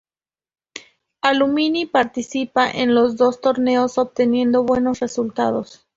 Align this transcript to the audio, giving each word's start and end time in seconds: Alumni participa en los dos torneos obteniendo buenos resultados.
Alumni 1.21 1.85
participa 1.85 2.71
en 2.71 2.95
los 2.95 3.17
dos 3.17 3.39
torneos 3.39 3.99
obteniendo 3.99 4.63
buenos 4.63 4.99
resultados. 4.99 5.85